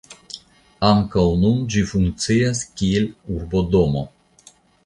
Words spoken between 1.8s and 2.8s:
funkcias